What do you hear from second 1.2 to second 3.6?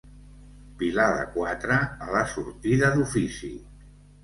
quatre a la sortida d'Ofici.